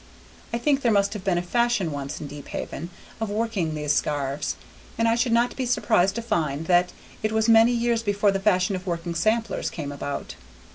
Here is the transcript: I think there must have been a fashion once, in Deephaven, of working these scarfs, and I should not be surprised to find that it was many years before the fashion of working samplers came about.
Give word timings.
I 0.51 0.57
think 0.57 0.81
there 0.81 0.91
must 0.91 1.13
have 1.13 1.23
been 1.23 1.37
a 1.37 1.43
fashion 1.43 1.91
once, 1.91 2.19
in 2.19 2.25
Deephaven, 2.25 2.89
of 3.19 3.29
working 3.29 3.75
these 3.75 3.93
scarfs, 3.93 4.55
and 4.97 5.07
I 5.07 5.13
should 5.13 5.31
not 5.31 5.55
be 5.55 5.63
surprised 5.67 6.15
to 6.15 6.23
find 6.23 6.65
that 6.65 6.91
it 7.21 7.31
was 7.31 7.47
many 7.47 7.71
years 7.71 8.01
before 8.01 8.31
the 8.31 8.39
fashion 8.39 8.75
of 8.75 8.87
working 8.87 9.13
samplers 9.13 9.69
came 9.69 9.91
about. 9.91 10.33